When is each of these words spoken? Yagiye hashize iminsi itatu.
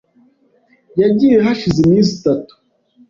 Yagiye 1.01 1.37
hashize 1.45 1.77
iminsi 1.81 2.11
itatu. 2.19 2.51